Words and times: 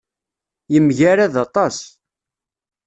Yemgarad 0.73 1.35
aṭas. 1.45 1.77